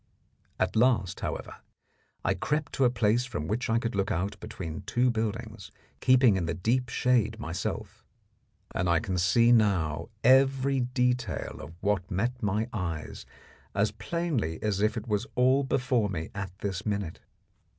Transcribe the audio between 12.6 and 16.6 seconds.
eyes as plainly as if it was all before me at